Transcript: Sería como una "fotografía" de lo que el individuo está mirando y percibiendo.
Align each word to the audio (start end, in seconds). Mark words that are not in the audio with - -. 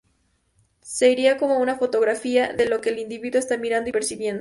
Sería 0.81 1.37
como 1.37 1.59
una 1.59 1.77
"fotografía" 1.77 2.53
de 2.53 2.67
lo 2.67 2.81
que 2.81 2.89
el 2.89 2.97
individuo 2.97 3.37
está 3.37 3.57
mirando 3.57 3.91
y 3.91 3.93
percibiendo. 3.93 4.39